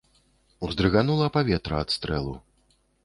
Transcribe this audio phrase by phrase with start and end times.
[0.67, 2.35] Уздрыганула паветра ад стрэлу.